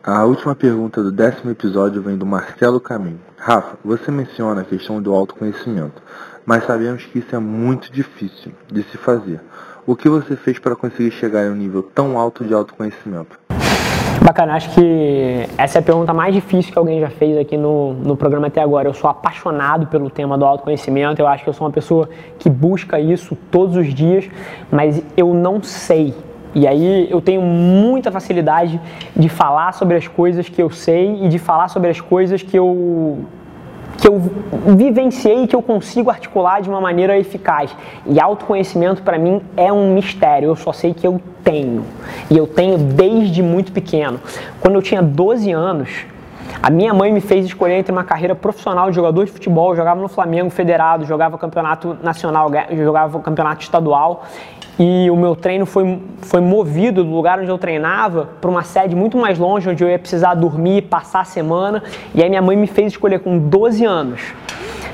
A 0.02 0.24
última 0.24 0.54
pergunta 0.54 1.02
do 1.02 1.12
décimo 1.12 1.50
episódio 1.50 2.00
vem 2.00 2.16
do 2.16 2.24
Marcelo 2.24 2.80
Caminho. 2.80 3.20
Rafa, 3.36 3.76
você 3.84 4.10
menciona 4.10 4.60
a 4.60 4.64
questão 4.64 5.02
do 5.02 5.12
autoconhecimento, 5.12 6.02
mas 6.46 6.64
sabemos 6.64 7.04
que 7.04 7.18
isso 7.18 7.34
é 7.34 7.38
muito 7.38 7.92
difícil 7.92 8.52
de 8.70 8.82
se 8.84 8.96
fazer. 8.96 9.40
O 9.86 9.96
que 9.96 10.08
você 10.08 10.36
fez 10.36 10.58
para 10.58 10.76
conseguir 10.76 11.10
chegar 11.10 11.44
em 11.44 11.50
um 11.50 11.56
nível 11.56 11.82
tão 11.82 12.18
alto 12.18 12.44
de 12.44 12.54
autoconhecimento? 12.54 13.39
Bacana, 14.30 14.54
acho 14.54 14.70
que 14.70 15.48
essa 15.58 15.78
é 15.78 15.80
a 15.80 15.82
pergunta 15.82 16.14
mais 16.14 16.32
difícil 16.32 16.72
que 16.72 16.78
alguém 16.78 17.00
já 17.00 17.10
fez 17.10 17.36
aqui 17.36 17.56
no, 17.56 17.94
no 17.94 18.16
programa 18.16 18.46
até 18.46 18.60
agora. 18.60 18.86
Eu 18.86 18.94
sou 18.94 19.10
apaixonado 19.10 19.88
pelo 19.88 20.08
tema 20.08 20.38
do 20.38 20.44
autoconhecimento, 20.44 21.20
eu 21.20 21.26
acho 21.26 21.42
que 21.42 21.50
eu 21.50 21.52
sou 21.52 21.66
uma 21.66 21.72
pessoa 21.72 22.08
que 22.38 22.48
busca 22.48 23.00
isso 23.00 23.36
todos 23.50 23.74
os 23.74 23.92
dias, 23.92 24.30
mas 24.70 25.02
eu 25.16 25.34
não 25.34 25.60
sei. 25.60 26.14
E 26.54 26.64
aí 26.64 27.10
eu 27.10 27.20
tenho 27.20 27.42
muita 27.42 28.12
facilidade 28.12 28.80
de 29.16 29.28
falar 29.28 29.72
sobre 29.72 29.96
as 29.96 30.06
coisas 30.06 30.48
que 30.48 30.62
eu 30.62 30.70
sei 30.70 31.24
e 31.24 31.28
de 31.28 31.40
falar 31.40 31.66
sobre 31.66 31.90
as 31.90 32.00
coisas 32.00 32.40
que 32.40 32.56
eu 32.56 33.24
que 34.00 34.08
eu 34.08 34.20
vivenciei 34.76 35.44
e 35.44 35.46
que 35.46 35.54
eu 35.54 35.62
consigo 35.62 36.10
articular 36.10 36.60
de 36.60 36.68
uma 36.68 36.80
maneira 36.80 37.18
eficaz. 37.18 37.74
E 38.06 38.18
autoconhecimento 38.18 39.02
para 39.02 39.18
mim 39.18 39.42
é 39.56 39.70
um 39.72 39.92
mistério, 39.92 40.48
eu 40.48 40.56
só 40.56 40.72
sei 40.72 40.94
que 40.94 41.06
eu 41.06 41.20
tenho. 41.44 41.84
E 42.30 42.36
eu 42.36 42.46
tenho 42.46 42.78
desde 42.78 43.42
muito 43.42 43.72
pequeno. 43.72 44.18
Quando 44.60 44.76
eu 44.76 44.82
tinha 44.82 45.02
12 45.02 45.50
anos, 45.52 45.90
a 46.62 46.70
minha 46.70 46.92
mãe 46.92 47.12
me 47.12 47.20
fez 47.20 47.46
escolher 47.46 47.74
entre 47.74 47.92
uma 47.92 48.04
carreira 48.04 48.34
profissional 48.34 48.90
de 48.90 48.96
jogador 48.96 49.24
de 49.24 49.32
futebol, 49.32 49.74
jogava 49.74 50.00
no 50.00 50.08
Flamengo 50.08 50.50
Federado, 50.50 51.04
jogava 51.04 51.38
campeonato 51.38 51.96
nacional, 52.02 52.50
jogava 52.76 53.20
campeonato 53.20 53.62
estadual 53.62 54.24
e 54.78 55.10
o 55.10 55.16
meu 55.16 55.36
treino 55.36 55.66
foi, 55.66 56.00
foi 56.22 56.40
movido 56.40 57.04
do 57.04 57.10
lugar 57.10 57.38
onde 57.38 57.50
eu 57.50 57.58
treinava 57.58 58.30
para 58.40 58.50
uma 58.50 58.62
sede 58.62 58.96
muito 58.96 59.18
mais 59.18 59.38
longe, 59.38 59.68
onde 59.68 59.84
eu 59.84 59.90
ia 59.90 59.98
precisar 59.98 60.32
dormir, 60.32 60.82
passar 60.82 61.20
a 61.20 61.24
semana. 61.24 61.82
E 62.14 62.22
aí 62.22 62.30
minha 62.30 62.40
mãe 62.40 62.56
me 62.56 62.66
fez 62.66 62.92
escolher 62.92 63.20
com 63.20 63.38
12 63.38 63.84
anos. 63.84 64.22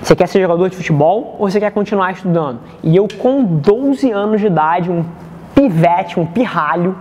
Você 0.03 0.17
quer 0.17 0.27
ser 0.27 0.41
jogador 0.41 0.69
de 0.71 0.77
futebol 0.77 1.37
ou 1.39 1.49
você 1.49 1.61
quer 1.61 1.71
continuar 1.71 2.11
estudando? 2.11 2.59
E 2.83 2.97
eu 2.97 3.07
com 3.19 3.45
12 3.45 4.11
anos 4.11 4.41
de 4.41 4.49
idade, 4.49 4.91
um 4.91 5.05
pivete, 5.55 6.19
um 6.19 6.27
pirralho, 6.27 6.97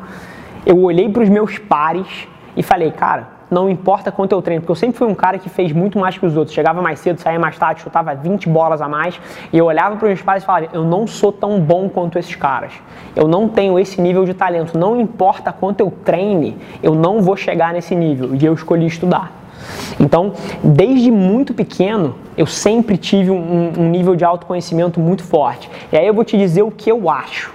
eu 0.63 0.79
olhei 0.79 1.09
para 1.09 1.23
os 1.23 1.29
meus 1.29 1.57
pares 1.57 2.27
e 2.55 2.61
falei, 2.61 2.91
cara, 2.91 3.34
não 3.49 3.69
importa 3.69 4.11
quanto 4.11 4.31
eu 4.31 4.41
treino, 4.41 4.61
porque 4.61 4.71
eu 4.71 4.75
sempre 4.75 4.97
fui 4.97 5.07
um 5.07 5.15
cara 5.15 5.37
que 5.37 5.49
fez 5.49 5.71
muito 5.71 5.99
mais 5.99 6.17
que 6.17 6.25
os 6.25 6.35
outros. 6.35 6.55
Chegava 6.55 6.81
mais 6.81 6.99
cedo, 6.99 7.19
saía 7.19 7.39
mais 7.39 7.57
tarde, 7.57 7.81
chutava 7.81 8.13
20 8.15 8.49
bolas 8.49 8.81
a 8.81 8.87
mais, 8.87 9.19
e 9.53 9.57
eu 9.57 9.65
olhava 9.65 9.95
para 9.95 10.05
os 10.05 10.09
meus 10.09 10.21
pais 10.21 10.43
e 10.43 10.45
falava: 10.45 10.67
eu 10.73 10.83
não 10.83 11.05
sou 11.05 11.31
tão 11.31 11.59
bom 11.59 11.89
quanto 11.89 12.17
esses 12.17 12.35
caras. 12.35 12.73
Eu 13.15 13.27
não 13.27 13.47
tenho 13.47 13.77
esse 13.79 14.01
nível 14.01 14.25
de 14.25 14.33
talento. 14.33 14.77
Não 14.77 14.99
importa 14.99 15.51
quanto 15.51 15.79
eu 15.79 15.91
treine, 16.03 16.57
eu 16.81 16.95
não 16.95 17.21
vou 17.21 17.37
chegar 17.37 17.73
nesse 17.73 17.95
nível. 17.95 18.35
E 18.35 18.45
eu 18.45 18.53
escolhi 18.53 18.85
estudar. 18.85 19.31
Então, 19.99 20.33
desde 20.63 21.09
muito 21.09 21.53
pequeno, 21.53 22.15
eu 22.37 22.45
sempre 22.45 22.97
tive 22.97 23.31
um, 23.31 23.71
um 23.77 23.89
nível 23.89 24.15
de 24.15 24.25
autoconhecimento 24.25 24.99
muito 24.99 25.23
forte. 25.23 25.69
E 25.91 25.97
aí 25.97 26.05
eu 26.05 26.13
vou 26.13 26.23
te 26.23 26.37
dizer 26.37 26.61
o 26.63 26.71
que 26.71 26.91
eu 26.91 27.09
acho. 27.09 27.53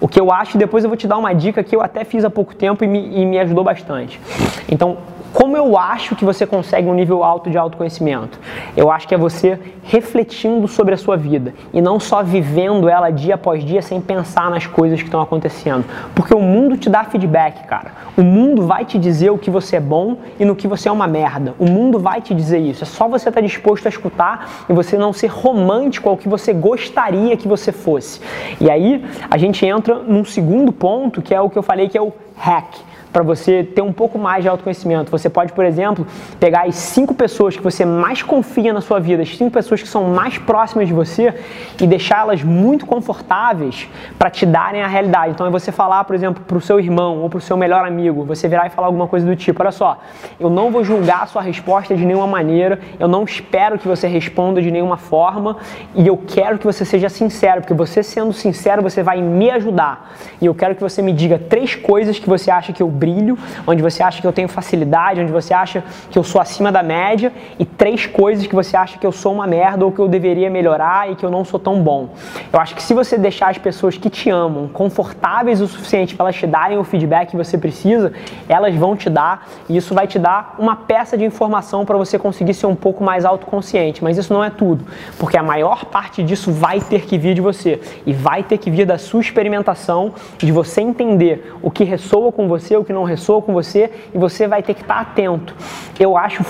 o 0.00 0.08
que 0.08 0.18
eu 0.18 0.32
acho, 0.32 0.56
e 0.56 0.58
depois 0.58 0.82
eu 0.82 0.90
vou 0.90 0.96
te 0.96 1.06
dar 1.06 1.16
uma 1.16 1.32
dica 1.32 1.62
que 1.62 1.76
eu 1.76 1.80
até 1.80 2.02
fiz 2.04 2.24
há 2.24 2.30
pouco 2.30 2.52
tempo 2.56 2.82
e 2.82 2.88
me, 2.88 3.20
e 3.20 3.24
me 3.24 3.38
ajudou 3.38 3.62
bastante. 3.62 4.20
Então, 4.68 4.98
como 5.32 5.56
eu 5.56 5.78
acho 5.78 6.14
que 6.14 6.24
você 6.24 6.46
consegue 6.46 6.88
um 6.88 6.94
nível 6.94 7.24
alto 7.24 7.50
de 7.50 7.56
autoconhecimento? 7.56 8.38
Eu 8.76 8.90
acho 8.90 9.08
que 9.08 9.14
é 9.14 9.18
você 9.18 9.58
refletindo 9.82 10.68
sobre 10.68 10.94
a 10.94 10.96
sua 10.96 11.16
vida 11.16 11.54
e 11.72 11.80
não 11.80 11.98
só 11.98 12.22
vivendo 12.22 12.88
ela 12.88 13.10
dia 13.10 13.34
após 13.34 13.64
dia 13.64 13.80
sem 13.80 14.00
pensar 14.00 14.50
nas 14.50 14.66
coisas 14.66 15.00
que 15.00 15.06
estão 15.06 15.20
acontecendo. 15.20 15.84
Porque 16.14 16.34
o 16.34 16.40
mundo 16.40 16.76
te 16.76 16.90
dá 16.90 17.04
feedback, 17.04 17.66
cara. 17.66 17.92
O 18.16 18.22
mundo 18.22 18.66
vai 18.66 18.84
te 18.84 18.98
dizer 18.98 19.30
o 19.30 19.38
que 19.38 19.50
você 19.50 19.76
é 19.76 19.80
bom 19.80 20.18
e 20.38 20.44
no 20.44 20.54
que 20.54 20.68
você 20.68 20.88
é 20.88 20.92
uma 20.92 21.06
merda. 21.06 21.54
O 21.58 21.66
mundo 21.66 21.98
vai 21.98 22.20
te 22.20 22.34
dizer 22.34 22.58
isso. 22.58 22.84
É 22.84 22.86
só 22.86 23.08
você 23.08 23.28
estar 23.28 23.40
disposto 23.40 23.86
a 23.86 23.88
escutar 23.88 24.64
e 24.68 24.72
você 24.72 24.98
não 24.98 25.12
ser 25.12 25.28
romântico 25.28 26.08
ao 26.08 26.16
que 26.16 26.28
você 26.28 26.52
gostaria 26.52 27.36
que 27.36 27.48
você 27.48 27.72
fosse. 27.72 28.20
E 28.60 28.70
aí 28.70 29.04
a 29.30 29.38
gente 29.38 29.64
entra 29.64 29.94
num 29.94 30.24
segundo 30.24 30.72
ponto 30.72 31.22
que 31.22 31.34
é 31.34 31.40
o 31.40 31.48
que 31.48 31.58
eu 31.58 31.62
falei 31.62 31.88
que 31.88 31.96
é 31.96 32.02
o 32.02 32.12
hack 32.36 32.91
para 33.12 33.22
você 33.22 33.62
ter 33.62 33.82
um 33.82 33.92
pouco 33.92 34.18
mais 34.18 34.42
de 34.42 34.48
autoconhecimento. 34.48 35.10
Você 35.10 35.28
pode, 35.28 35.52
por 35.52 35.64
exemplo, 35.64 36.06
pegar 36.40 36.62
as 36.66 36.74
cinco 36.76 37.14
pessoas 37.14 37.56
que 37.56 37.62
você 37.62 37.84
mais 37.84 38.22
confia 38.22 38.72
na 38.72 38.80
sua 38.80 38.98
vida, 38.98 39.22
as 39.22 39.36
cinco 39.36 39.50
pessoas 39.50 39.82
que 39.82 39.88
são 39.88 40.04
mais 40.04 40.38
próximas 40.38 40.88
de 40.88 40.94
você 40.94 41.34
e 41.80 41.86
deixá-las 41.86 42.42
muito 42.42 42.86
confortáveis 42.86 43.88
para 44.18 44.30
te 44.30 44.46
darem 44.46 44.82
a 44.82 44.86
realidade. 44.86 45.32
Então 45.32 45.46
é 45.46 45.50
você 45.50 45.70
falar, 45.70 46.04
por 46.04 46.14
exemplo, 46.14 46.42
para 46.44 46.56
o 46.56 46.60
seu 46.60 46.80
irmão 46.80 47.18
ou 47.18 47.28
para 47.28 47.38
o 47.38 47.40
seu 47.40 47.56
melhor 47.56 47.84
amigo, 47.84 48.24
você 48.24 48.48
virar 48.48 48.66
e 48.66 48.70
falar 48.70 48.86
alguma 48.86 49.06
coisa 49.06 49.26
do 49.26 49.36
tipo: 49.36 49.62
olha 49.62 49.72
só, 49.72 50.00
eu 50.40 50.48
não 50.48 50.70
vou 50.70 50.84
julgar 50.84 51.22
a 51.22 51.26
sua 51.26 51.42
resposta 51.42 51.94
de 51.94 52.04
nenhuma 52.04 52.26
maneira, 52.26 52.80
eu 52.98 53.08
não 53.08 53.24
espero 53.24 53.78
que 53.78 53.86
você 53.86 54.06
responda 54.06 54.62
de 54.62 54.70
nenhuma 54.70 54.96
forma 54.96 55.58
e 55.94 56.06
eu 56.06 56.16
quero 56.16 56.58
que 56.58 56.64
você 56.64 56.84
seja 56.84 57.08
sincero, 57.08 57.60
porque 57.60 57.74
você 57.74 58.02
sendo 58.02 58.32
sincero, 58.32 58.82
você 58.82 59.02
vai 59.02 59.20
me 59.20 59.50
ajudar. 59.50 60.12
E 60.40 60.46
eu 60.46 60.54
quero 60.54 60.74
que 60.74 60.80
você 60.80 61.02
me 61.02 61.12
diga 61.12 61.38
três 61.38 61.74
coisas 61.74 62.18
que 62.18 62.28
você 62.28 62.50
acha 62.50 62.72
que 62.72 62.82
eu 62.82 62.88
brilho, 63.02 63.36
onde 63.66 63.82
você 63.82 64.00
acha 64.02 64.20
que 64.20 64.26
eu 64.26 64.32
tenho 64.32 64.48
facilidade, 64.48 65.20
onde 65.20 65.32
você 65.32 65.52
acha 65.52 65.82
que 66.10 66.16
eu 66.16 66.22
sou 66.22 66.40
acima 66.40 66.70
da 66.70 66.82
média, 66.82 67.32
e 67.58 67.64
três 67.64 68.06
coisas 68.06 68.46
que 68.46 68.54
você 68.54 68.76
acha 68.76 68.96
que 68.98 69.06
eu 69.06 69.10
sou 69.10 69.32
uma 69.32 69.46
merda 69.46 69.84
ou 69.84 69.90
que 69.90 69.98
eu 69.98 70.06
deveria 70.06 70.48
melhorar 70.48 71.10
e 71.10 71.16
que 71.16 71.24
eu 71.24 71.30
não 71.30 71.44
sou 71.44 71.58
tão 71.58 71.82
bom. 71.82 72.10
Eu 72.52 72.60
acho 72.60 72.74
que 72.76 72.82
se 72.82 72.94
você 72.94 73.18
deixar 73.18 73.48
as 73.50 73.58
pessoas 73.58 73.96
que 73.96 74.08
te 74.08 74.30
amam 74.30 74.68
confortáveis 74.68 75.60
o 75.60 75.66
suficiente 75.66 76.14
para 76.14 76.26
elas 76.26 76.36
te 76.36 76.46
darem 76.46 76.78
o 76.78 76.84
feedback 76.84 77.30
que 77.30 77.36
você 77.36 77.58
precisa, 77.58 78.12
elas 78.48 78.74
vão 78.74 78.96
te 78.96 79.10
dar 79.10 79.48
e 79.68 79.76
isso 79.76 79.94
vai 79.94 80.06
te 80.06 80.18
dar 80.18 80.54
uma 80.58 80.76
peça 80.76 81.16
de 81.16 81.24
informação 81.24 81.84
para 81.84 81.96
você 81.96 82.18
conseguir 82.18 82.54
ser 82.54 82.66
um 82.66 82.76
pouco 82.76 83.02
mais 83.02 83.24
autoconsciente. 83.24 84.04
Mas 84.04 84.16
isso 84.16 84.32
não 84.32 84.44
é 84.44 84.50
tudo, 84.50 84.84
porque 85.18 85.36
a 85.36 85.42
maior 85.42 85.86
parte 85.86 86.22
disso 86.22 86.52
vai 86.52 86.80
ter 86.80 87.02
que 87.02 87.18
vir 87.18 87.34
de 87.34 87.40
você 87.40 87.80
e 88.06 88.12
vai 88.12 88.42
ter 88.42 88.58
que 88.58 88.70
vir 88.70 88.86
da 88.86 88.98
sua 88.98 89.20
experimentação, 89.20 90.14
de 90.38 90.52
você 90.52 90.80
entender 90.80 91.52
o 91.62 91.70
que 91.70 91.84
ressoa 91.84 92.30
com 92.30 92.46
você, 92.46 92.76
o 92.76 92.84
que 92.84 92.91
que 92.92 92.94
não 92.94 93.04
ressoa 93.04 93.40
com 93.40 93.52
você 93.52 93.90
e 94.14 94.18
você 94.18 94.46
vai 94.46 94.62
ter 94.62 94.74
que 94.74 94.82
estar 94.82 95.00
atento. 95.00 95.56
Eu 95.98 96.16
acho 96.16 96.44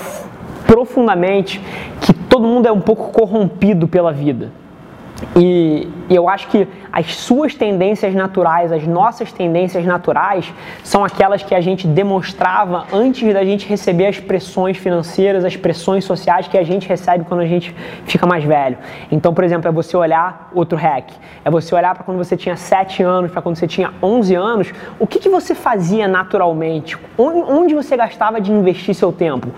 profundamente 0.67 1.61
que 2.01 2.13
todo 2.13 2.47
mundo 2.47 2.67
é 2.67 2.73
um 2.73 2.81
pouco 2.81 3.13
corrompido 3.13 3.87
pela 3.87 4.13
vida. 4.13 4.51
E 5.37 5.89
eu 6.11 6.29
acho 6.29 6.49
que 6.49 6.69
as 6.93 7.15
suas 7.15 7.55
tendências 7.55 8.15
naturais, 8.15 8.71
as 8.71 8.87
nossas 8.87 9.33
tendências 9.33 9.85
naturais, 9.85 10.53
são 10.85 11.05
aquelas 11.05 11.43
que 11.43 11.55
a 11.55 11.61
gente 11.61 11.87
demonstrava 11.87 12.87
antes 12.93 13.33
da 13.33 13.45
gente 13.45 13.67
receber 13.67 14.07
as 14.07 14.21
pressões 14.21 14.77
financeiras, 14.77 15.45
as 15.45 15.57
pressões 15.57 16.05
sociais 16.05 16.49
que 16.49 16.59
a 16.59 16.63
gente 16.63 16.89
recebe 16.89 17.25
quando 17.25 17.41
a 17.41 17.47
gente 17.47 17.75
fica 18.05 18.27
mais 18.27 18.45
velho. 18.45 18.77
Então, 19.11 19.33
por 19.33 19.43
exemplo, 19.43 19.69
é 19.69 19.73
você 19.73 19.97
olhar 19.97 20.51
outro 20.55 20.77
hack, 20.77 21.11
é 21.45 21.51
você 21.51 21.75
olhar 21.75 21.95
para 21.95 22.05
quando 22.05 22.19
você 22.19 22.37
tinha 22.37 22.57
7 22.57 23.03
anos, 23.03 23.31
para 23.31 23.41
quando 23.41 23.57
você 23.57 23.67
tinha 23.67 23.93
11 24.03 24.35
anos, 24.35 24.73
o 24.99 25.07
que, 25.07 25.19
que 25.19 25.29
você 25.29 25.55
fazia 25.55 26.07
naturalmente? 26.07 26.99
Onde 27.17 27.75
você 27.75 27.97
gastava 27.97 28.41
de 28.41 28.53
investir 28.53 28.95
seu 28.95 29.13
tempo? 29.13 29.49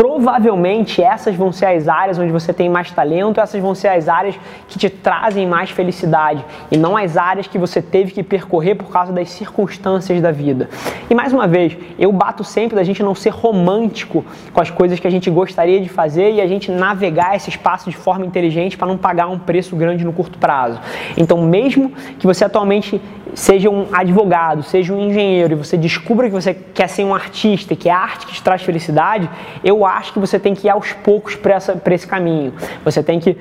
Provavelmente 0.00 1.02
essas 1.02 1.36
vão 1.36 1.52
ser 1.52 1.66
as 1.66 1.86
áreas 1.86 2.18
onde 2.18 2.32
você 2.32 2.54
tem 2.54 2.70
mais 2.70 2.90
talento, 2.90 3.38
essas 3.38 3.60
vão 3.60 3.74
ser 3.74 3.88
as 3.88 4.08
áreas 4.08 4.34
que 4.66 4.78
te 4.78 4.88
trazem 4.88 5.46
mais 5.46 5.68
felicidade 5.68 6.42
e 6.70 6.78
não 6.78 6.96
as 6.96 7.18
áreas 7.18 7.46
que 7.46 7.58
você 7.58 7.82
teve 7.82 8.10
que 8.10 8.22
percorrer 8.22 8.76
por 8.76 8.90
causa 8.90 9.12
das 9.12 9.28
circunstâncias 9.28 10.18
da 10.22 10.32
vida. 10.32 10.70
E 11.10 11.14
mais 11.14 11.34
uma 11.34 11.46
vez, 11.46 11.76
eu 11.98 12.10
bato 12.12 12.42
sempre 12.42 12.76
da 12.76 12.82
gente 12.82 13.02
não 13.02 13.14
ser 13.14 13.28
romântico 13.28 14.24
com 14.54 14.60
as 14.62 14.70
coisas 14.70 14.98
que 14.98 15.06
a 15.06 15.10
gente 15.10 15.28
gostaria 15.28 15.82
de 15.82 15.90
fazer 15.90 16.32
e 16.32 16.40
a 16.40 16.46
gente 16.46 16.70
navegar 16.70 17.36
esse 17.36 17.50
espaço 17.50 17.90
de 17.90 17.96
forma 17.96 18.24
inteligente 18.24 18.78
para 18.78 18.88
não 18.88 18.96
pagar 18.96 19.28
um 19.28 19.38
preço 19.38 19.76
grande 19.76 20.02
no 20.02 20.14
curto 20.14 20.38
prazo. 20.38 20.80
Então, 21.14 21.42
mesmo 21.42 21.92
que 22.18 22.26
você 22.26 22.42
atualmente 22.42 22.98
seja 23.34 23.70
um 23.70 23.86
advogado, 23.92 24.62
seja 24.62 24.92
um 24.92 25.00
engenheiro 25.00 25.52
e 25.52 25.56
você 25.56 25.76
descubra 25.76 26.28
que 26.28 26.34
você 26.34 26.54
quer 26.54 26.88
ser 26.88 27.04
um 27.04 27.14
artista, 27.14 27.74
que 27.76 27.88
é 27.88 27.92
a 27.92 27.98
arte 27.98 28.26
que 28.26 28.34
te 28.34 28.42
traz 28.42 28.62
felicidade, 28.62 29.28
eu 29.62 29.84
acho 29.84 30.12
que 30.12 30.18
você 30.18 30.38
tem 30.38 30.54
que 30.54 30.66
ir 30.66 30.70
aos 30.70 30.92
poucos 30.92 31.36
para 31.36 31.94
esse 31.94 32.06
caminho. 32.06 32.52
Você 32.84 33.02
tem 33.02 33.20
que 33.20 33.36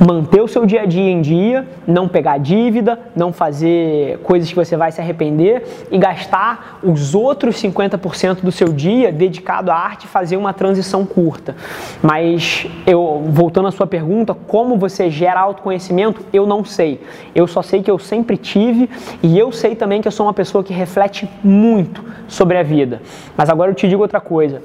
manter 0.00 0.40
o 0.40 0.48
seu 0.48 0.64
dia 0.64 0.82
a 0.82 0.86
dia 0.86 1.10
em 1.10 1.20
dia, 1.20 1.66
não 1.86 2.06
pegar 2.06 2.38
dívida, 2.38 2.98
não 3.16 3.32
fazer 3.32 4.18
coisas 4.18 4.48
que 4.48 4.54
você 4.54 4.76
vai 4.76 4.92
se 4.92 5.00
arrepender 5.00 5.86
e 5.90 5.98
gastar 5.98 6.78
os 6.82 7.14
outros 7.14 7.56
50% 7.56 8.40
do 8.42 8.52
seu 8.52 8.68
dia 8.68 9.10
dedicado 9.10 9.70
à 9.70 9.74
arte 9.74 10.04
e 10.04 10.08
fazer 10.08 10.36
uma 10.36 10.52
transição 10.52 11.04
curta. 11.04 11.56
Mas 12.02 12.66
eu 12.86 13.24
voltando 13.28 13.68
à 13.68 13.72
sua 13.72 13.86
pergunta, 13.86 14.34
como 14.34 14.76
você 14.76 15.10
gera 15.10 15.40
autoconhecimento? 15.40 16.24
Eu 16.32 16.46
não 16.46 16.64
sei. 16.64 17.00
Eu 17.34 17.46
só 17.46 17.62
sei 17.62 17.82
que 17.82 17.90
eu 17.90 17.98
sempre 17.98 18.36
tive 18.36 18.88
e 19.22 19.38
eu 19.38 19.50
sei 19.50 19.74
também 19.74 20.00
que 20.00 20.08
eu 20.08 20.12
sou 20.12 20.26
uma 20.26 20.34
pessoa 20.34 20.62
que 20.62 20.72
reflete 20.72 21.28
muito 21.42 22.04
sobre 22.28 22.56
a 22.56 22.62
vida. 22.62 23.02
Mas 23.36 23.50
agora 23.50 23.70
eu 23.70 23.74
te 23.74 23.88
digo 23.88 24.02
outra 24.02 24.20
coisa. 24.20 24.62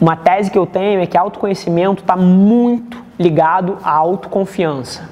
Uma 0.00 0.16
tese 0.16 0.50
que 0.50 0.56
eu 0.56 0.64
tenho 0.64 1.00
é 1.00 1.06
que 1.06 1.18
autoconhecimento 1.18 2.00
está 2.00 2.16
muito 2.16 3.09
ligado 3.20 3.76
à 3.84 3.90
autoconfiança. 3.90 5.06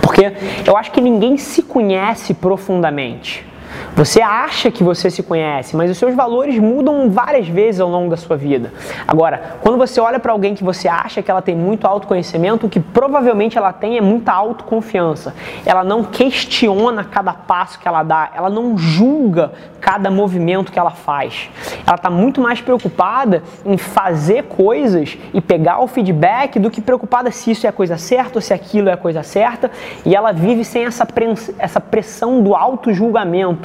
Porque 0.00 0.32
eu 0.64 0.76
acho 0.76 0.92
que 0.92 1.00
ninguém 1.00 1.36
se 1.36 1.62
conhece 1.64 2.32
profundamente. 2.32 3.47
Você 3.94 4.20
acha 4.20 4.70
que 4.70 4.84
você 4.84 5.10
se 5.10 5.22
conhece, 5.22 5.76
mas 5.76 5.90
os 5.90 5.98
seus 5.98 6.14
valores 6.14 6.58
mudam 6.58 7.10
várias 7.10 7.48
vezes 7.48 7.80
ao 7.80 7.88
longo 7.88 8.10
da 8.10 8.16
sua 8.16 8.36
vida. 8.36 8.72
Agora, 9.06 9.56
quando 9.60 9.76
você 9.76 10.00
olha 10.00 10.18
para 10.18 10.32
alguém 10.32 10.54
que 10.54 10.62
você 10.62 10.86
acha 10.88 11.22
que 11.22 11.30
ela 11.30 11.42
tem 11.42 11.56
muito 11.56 11.86
autoconhecimento, 11.86 12.66
o 12.66 12.68
que 12.68 12.78
provavelmente 12.78 13.58
ela 13.58 13.72
tem 13.72 13.96
é 13.96 14.00
muita 14.00 14.32
autoconfiança. 14.32 15.34
Ela 15.64 15.82
não 15.82 16.04
questiona 16.04 17.02
cada 17.02 17.32
passo 17.32 17.78
que 17.78 17.88
ela 17.88 18.02
dá, 18.02 18.30
ela 18.34 18.50
não 18.50 18.76
julga 18.76 19.52
cada 19.80 20.10
movimento 20.10 20.70
que 20.70 20.78
ela 20.78 20.90
faz. 20.90 21.50
Ela 21.86 21.96
está 21.96 22.10
muito 22.10 22.40
mais 22.40 22.60
preocupada 22.60 23.42
em 23.64 23.76
fazer 23.76 24.44
coisas 24.44 25.16
e 25.32 25.40
pegar 25.40 25.80
o 25.80 25.86
feedback 25.88 26.58
do 26.58 26.70
que 26.70 26.80
preocupada 26.80 27.30
se 27.30 27.50
isso 27.50 27.66
é 27.66 27.70
a 27.70 27.72
coisa 27.72 27.96
certa 27.96 28.38
ou 28.38 28.42
se 28.42 28.52
aquilo 28.52 28.88
é 28.88 28.92
a 28.92 28.96
coisa 28.96 29.22
certa. 29.22 29.70
E 30.04 30.14
ela 30.14 30.32
vive 30.32 30.64
sem 30.64 30.84
essa 30.84 31.80
pressão 31.80 32.42
do 32.42 32.54
auto-julgamento. 32.54 33.57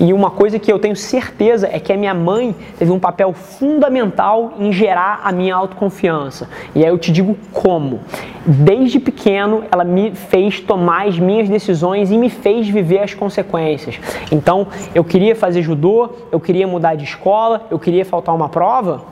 E 0.00 0.12
uma 0.12 0.30
coisa 0.30 0.58
que 0.58 0.72
eu 0.72 0.78
tenho 0.78 0.96
certeza 0.96 1.68
é 1.70 1.78
que 1.78 1.92
a 1.92 1.96
minha 1.96 2.14
mãe 2.14 2.54
teve 2.78 2.90
um 2.90 2.98
papel 2.98 3.32
fundamental 3.32 4.54
em 4.58 4.72
gerar 4.72 5.20
a 5.24 5.32
minha 5.32 5.54
autoconfiança. 5.54 6.48
E 6.74 6.84
aí 6.84 6.88
eu 6.88 6.98
te 6.98 7.12
digo 7.12 7.36
como. 7.52 8.00
Desde 8.46 9.00
pequeno, 9.00 9.64
ela 9.70 9.84
me 9.84 10.12
fez 10.14 10.60
tomar 10.60 11.06
as 11.08 11.18
minhas 11.18 11.48
decisões 11.48 12.10
e 12.10 12.18
me 12.18 12.28
fez 12.28 12.68
viver 12.68 13.00
as 13.00 13.14
consequências. 13.14 13.98
Então, 14.30 14.66
eu 14.94 15.02
queria 15.02 15.34
fazer 15.34 15.62
judô, 15.62 16.10
eu 16.30 16.40
queria 16.40 16.66
mudar 16.66 16.94
de 16.94 17.04
escola, 17.04 17.66
eu 17.70 17.78
queria 17.78 18.04
faltar 18.04 18.34
uma 18.34 18.48
prova. 18.48 19.02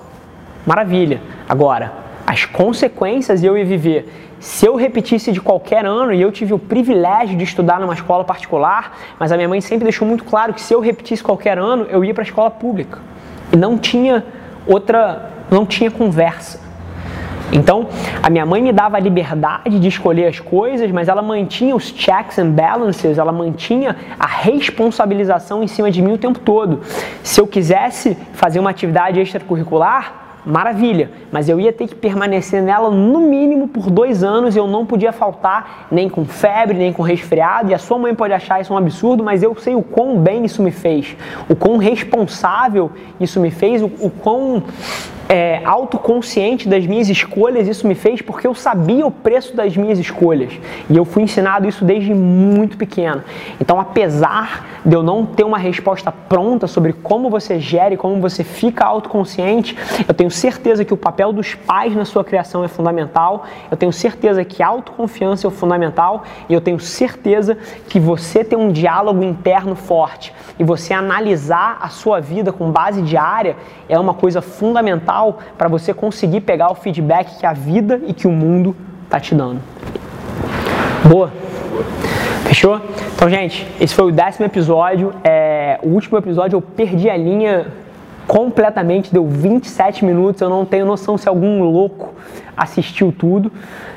Maravilha. 0.66 1.20
Agora, 1.48 1.92
as 2.26 2.44
consequências 2.44 3.42
eu 3.42 3.58
ia 3.58 3.64
viver 3.64 4.31
se 4.42 4.66
eu 4.66 4.74
repetisse 4.74 5.30
de 5.30 5.40
qualquer 5.40 5.86
ano, 5.86 6.12
e 6.12 6.20
eu 6.20 6.32
tive 6.32 6.52
o 6.52 6.58
privilégio 6.58 7.38
de 7.38 7.44
estudar 7.44 7.78
numa 7.78 7.94
escola 7.94 8.24
particular, 8.24 8.98
mas 9.16 9.30
a 9.30 9.36
minha 9.36 9.48
mãe 9.48 9.60
sempre 9.60 9.84
deixou 9.84 10.06
muito 10.06 10.24
claro 10.24 10.52
que 10.52 10.60
se 10.60 10.74
eu 10.74 10.80
repetisse 10.80 11.22
qualquer 11.22 11.56
ano, 11.56 11.86
eu 11.88 12.04
ia 12.04 12.12
para 12.12 12.24
a 12.24 12.26
escola 12.26 12.50
pública. 12.50 12.98
E 13.52 13.56
não 13.56 13.78
tinha 13.78 14.26
outra, 14.66 15.30
não 15.48 15.64
tinha 15.64 15.92
conversa. 15.92 16.60
Então, 17.52 17.86
a 18.20 18.28
minha 18.28 18.44
mãe 18.44 18.60
me 18.60 18.72
dava 18.72 18.96
a 18.96 19.00
liberdade 19.00 19.78
de 19.78 19.86
escolher 19.86 20.26
as 20.26 20.40
coisas, 20.40 20.90
mas 20.90 21.06
ela 21.06 21.22
mantinha 21.22 21.76
os 21.76 21.84
checks 21.84 22.36
and 22.36 22.50
balances, 22.50 23.18
ela 23.18 23.30
mantinha 23.30 23.94
a 24.18 24.26
responsabilização 24.26 25.62
em 25.62 25.68
cima 25.68 25.88
de 25.88 26.02
mim 26.02 26.14
o 26.14 26.18
tempo 26.18 26.40
todo. 26.40 26.80
Se 27.22 27.40
eu 27.40 27.46
quisesse 27.46 28.16
fazer 28.32 28.58
uma 28.58 28.70
atividade 28.70 29.20
extracurricular, 29.20 30.21
maravilha, 30.44 31.10
mas 31.30 31.48
eu 31.48 31.60
ia 31.60 31.72
ter 31.72 31.88
que 31.88 31.94
permanecer 31.94 32.62
nela 32.62 32.90
no 32.90 33.20
mínimo 33.20 33.68
por 33.68 33.90
dois 33.90 34.24
anos 34.24 34.56
e 34.56 34.58
eu 34.58 34.66
não 34.66 34.84
podia 34.84 35.12
faltar 35.12 35.86
nem 35.90 36.08
com 36.08 36.24
febre, 36.24 36.76
nem 36.76 36.92
com 36.92 37.02
resfriado. 37.02 37.70
E 37.70 37.74
a 37.74 37.78
sua 37.78 37.98
mãe 37.98 38.14
pode 38.14 38.32
achar 38.32 38.60
isso 38.60 38.74
um 38.74 38.76
absurdo, 38.76 39.22
mas 39.22 39.42
eu 39.42 39.54
sei 39.56 39.74
o 39.74 39.82
quão 39.82 40.18
bem 40.18 40.44
isso 40.44 40.62
me 40.62 40.70
fez, 40.70 41.16
o 41.48 41.54
quão 41.54 41.76
responsável 41.76 42.90
isso 43.20 43.40
me 43.40 43.50
fez, 43.50 43.82
o, 43.82 43.86
o 43.86 44.10
quão 44.10 44.62
é, 45.28 45.60
autoconsciente 45.64 46.68
das 46.68 46.86
minhas 46.86 47.08
escolhas 47.08 47.68
isso 47.68 47.86
me 47.86 47.94
fez 47.94 48.20
porque 48.20 48.46
eu 48.46 48.54
sabia 48.54 49.06
o 49.06 49.10
preço 49.10 49.56
das 49.56 49.76
minhas 49.76 49.98
escolhas 49.98 50.52
e 50.90 50.96
eu 50.96 51.04
fui 51.04 51.22
ensinado 51.22 51.68
isso 51.68 51.84
desde 51.84 52.12
muito 52.14 52.76
pequeno. 52.76 53.22
Então, 53.60 53.80
apesar 53.80 54.66
de 54.84 54.94
eu 54.94 55.02
não 55.02 55.24
ter 55.24 55.44
uma 55.44 55.58
resposta 55.58 56.10
pronta 56.10 56.66
sobre 56.66 56.92
como 56.92 57.30
você 57.30 57.60
gere, 57.60 57.96
como 57.96 58.20
você 58.20 58.42
fica 58.42 58.84
autoconsciente, 58.84 59.76
eu 60.06 60.14
tenho 60.14 60.30
certeza 60.30 60.84
que 60.84 60.92
o 60.92 60.96
papel 60.96 61.32
dos 61.32 61.54
pais 61.54 61.94
na 61.94 62.04
sua 62.04 62.24
criação 62.24 62.64
é 62.64 62.68
fundamental. 62.68 63.44
Eu 63.70 63.76
tenho 63.76 63.92
certeza 63.92 64.44
que 64.44 64.62
a 64.62 64.66
autoconfiança 64.66 65.46
é 65.46 65.50
fundamental 65.50 66.24
e 66.48 66.54
eu 66.54 66.60
tenho 66.60 66.80
certeza 66.80 67.56
que 67.88 68.00
você 68.00 68.44
ter 68.44 68.56
um 68.56 68.72
diálogo 68.72 69.22
interno 69.22 69.74
forte 69.74 70.32
e 70.58 70.64
você 70.64 70.92
analisar 70.92 71.78
a 71.80 71.88
sua 71.88 72.20
vida 72.20 72.52
com 72.52 72.70
base 72.70 73.02
diária 73.02 73.56
é 73.88 73.98
uma 73.98 74.14
coisa 74.14 74.40
fundamental 74.40 75.11
para 75.58 75.68
você 75.68 75.92
conseguir 75.92 76.40
pegar 76.42 76.70
o 76.70 76.74
feedback 76.74 77.38
que 77.38 77.46
a 77.46 77.52
vida 77.52 78.00
e 78.06 78.12
que 78.12 78.26
o 78.26 78.30
mundo 78.30 78.74
tá 79.08 79.20
te 79.20 79.34
dando. 79.34 79.60
Boa? 81.08 81.30
Fechou? 82.44 82.80
Então, 83.14 83.28
gente, 83.28 83.66
esse 83.80 83.94
foi 83.94 84.06
o 84.06 84.12
décimo 84.12 84.46
episódio. 84.46 85.14
É, 85.24 85.78
o 85.82 85.88
último 85.88 86.18
episódio 86.18 86.56
eu 86.56 86.60
perdi 86.60 87.08
a 87.08 87.16
linha 87.16 87.66
completamente, 88.26 89.12
deu 89.12 89.26
27 89.26 90.04
minutos. 90.04 90.40
Eu 90.40 90.50
não 90.50 90.64
tenho 90.64 90.86
noção 90.86 91.16
se 91.18 91.28
algum 91.28 91.62
louco 91.62 92.14
assistiu 92.56 93.12
tudo, 93.12 93.50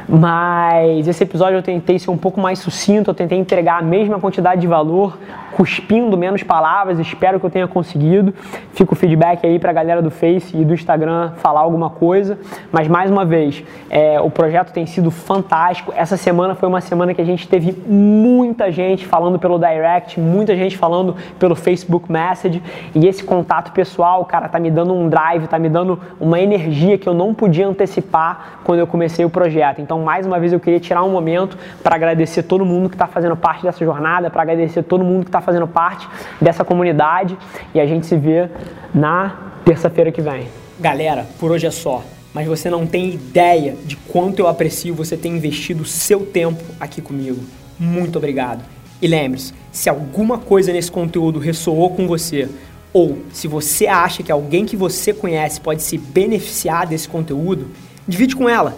mas 0.08 1.08
esse 1.08 1.24
episódio 1.24 1.58
eu 1.58 1.64
tentei 1.64 2.00
ser 2.00 2.10
um 2.12 2.18
pouco 2.18 2.40
mais 2.40 2.60
sucinto, 2.60 3.12
eu 3.12 3.14
tentei 3.14 3.38
entregar 3.38 3.80
a 3.80 3.82
mesma 3.82 4.20
quantidade 4.20 4.62
de 4.62 4.68
valor, 4.68 5.18
cuspindo 5.56 6.18
menos 6.18 6.44
palavras, 6.44 7.00
espero 7.00 7.40
que 7.40 7.46
eu 7.46 7.50
tenha 7.50 7.66
conseguido. 7.66 8.34
Fica 8.74 8.92
o 8.92 8.96
feedback 8.96 9.46
aí 9.46 9.58
para 9.58 9.70
a 9.70 9.74
galera 9.74 10.02
do 10.02 10.12
Face 10.12 10.56
e 10.56 10.66
do 10.66 10.74
Instagram 10.74 11.32
falar 11.38 11.62
alguma 11.62 11.90
coisa. 11.90 12.38
Mas 12.74 12.90
mais 12.90 13.10
uma 13.10 13.24
vez, 13.24 13.64
é, 13.90 14.20
o 14.20 14.30
projeto 14.30 14.74
tem 14.74 14.86
sido 14.86 15.10
fantástico. 15.10 15.94
Essa 15.96 16.18
semana 16.18 16.56
foi 16.56 16.68
uma 16.68 16.82
semana 16.82 17.14
que 17.14 17.22
a 17.22 17.26
gente 17.26 17.48
teve 17.48 17.72
muita 17.88 18.70
gente 18.70 19.06
falando 19.06 19.40
pelo 19.40 19.58
direct, 19.58 20.20
muita 20.20 20.58
gente 20.58 20.78
falando 20.78 21.16
pelo 21.40 21.56
Facebook 21.56 22.12
Message 22.12 22.62
e 22.94 23.08
esse 23.08 23.24
contato 23.24 23.72
pessoal, 23.72 24.26
cara, 24.26 24.50
tá 24.50 24.60
me 24.60 24.70
dando 24.70 24.94
um 24.94 25.08
drive, 25.08 25.48
tá 25.48 25.58
me 25.58 25.70
dando 25.70 25.98
uma 26.20 26.38
energia 26.38 26.98
que 26.98 27.08
eu 27.08 27.14
não 27.14 27.34
podia 27.34 27.66
antecipar 27.66 28.60
quando 28.66 28.80
eu 28.80 28.88
comecei 28.88 29.24
o 29.24 29.30
projeto. 29.30 29.80
Então, 29.80 30.02
mais 30.02 30.26
uma 30.26 30.38
vez, 30.38 30.52
eu 30.52 30.60
queria 30.60 30.82
tirar 30.82 31.02
um 31.04 31.10
momento 31.10 31.58
para 31.82 31.96
agradecer 31.96 32.44
todo 32.44 32.66
mundo 32.66 32.90
que 32.90 32.96
está 32.96 33.08
fazendo 33.08 33.38
parte 33.38 33.64
dessa 33.64 33.86
jornada, 33.86 34.30
para 34.30 34.42
agradecer 34.42 34.84
todo 34.84 35.02
mundo 35.02 35.24
que 35.24 35.30
está 35.30 35.45
fazendo 35.46 35.68
parte 35.68 36.08
dessa 36.42 36.66
comunidade 36.66 37.38
e 37.74 37.80
a 37.80 37.86
gente 37.86 38.06
se 38.06 38.18
vê 38.18 38.50
na 38.94 39.38
terça-feira 39.64 40.12
que 40.12 40.22
vem. 40.22 40.48
Galera, 40.80 41.26
por 41.40 41.52
hoje 41.52 41.68
é 41.68 41.72
só. 41.72 42.04
Mas 42.34 42.48
você 42.48 42.70
não 42.70 42.86
tem 42.86 43.14
ideia 43.14 43.78
de 43.86 43.96
quanto 43.96 44.40
eu 44.40 44.48
aprecio 44.48 44.94
você 44.94 45.16
ter 45.16 45.30
investido 45.30 45.86
seu 45.86 46.26
tempo 46.26 46.62
aqui 46.78 47.02
comigo. 47.02 47.42
Muito 47.80 48.18
obrigado. 48.18 48.62
E 49.02 49.08
lembre-se, 49.08 49.54
se 49.72 49.90
alguma 49.90 50.38
coisa 50.38 50.74
nesse 50.74 50.92
conteúdo 50.92 51.40
ressoou 51.40 51.92
com 51.92 52.06
você, 52.06 52.50
ou 52.92 53.20
se 53.32 53.48
você 53.48 53.88
acha 53.88 54.24
que 54.24 54.32
alguém 54.32 54.66
que 54.66 54.76
você 54.76 55.14
conhece 55.14 55.62
pode 55.62 55.82
se 55.82 55.98
beneficiar 55.98 56.88
desse 56.88 57.08
conteúdo, 57.08 57.68
divide 58.08 58.36
com 58.36 58.50
ela. 58.50 58.78